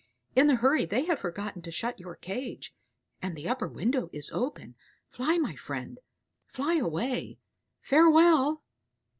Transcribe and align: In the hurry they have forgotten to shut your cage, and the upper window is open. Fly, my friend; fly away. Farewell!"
In 0.35 0.47
the 0.47 0.55
hurry 0.55 0.85
they 0.85 1.03
have 1.05 1.19
forgotten 1.19 1.61
to 1.61 1.69
shut 1.69 1.99
your 1.99 2.15
cage, 2.15 2.73
and 3.21 3.35
the 3.35 3.47
upper 3.47 3.67
window 3.67 4.09
is 4.11 4.31
open. 4.31 4.73
Fly, 5.11 5.37
my 5.37 5.55
friend; 5.55 5.99
fly 6.47 6.77
away. 6.77 7.37
Farewell!" 7.81 8.63